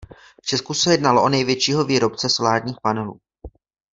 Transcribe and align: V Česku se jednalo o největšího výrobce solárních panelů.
V 0.43 0.47
Česku 0.47 0.73
se 0.73 0.91
jednalo 0.91 1.23
o 1.23 1.29
největšího 1.29 1.85
výrobce 1.85 2.29
solárních 2.29 2.75
panelů. 2.83 3.19